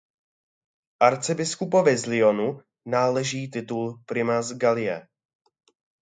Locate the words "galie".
4.53-5.07